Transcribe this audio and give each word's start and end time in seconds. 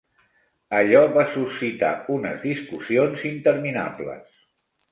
Allò 0.77 1.03
va 1.17 1.25
suscitar 1.35 1.91
unes 2.17 2.41
discussions 2.47 3.29
interminables. 3.35 4.45